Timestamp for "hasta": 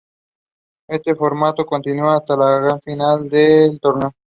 2.17-2.35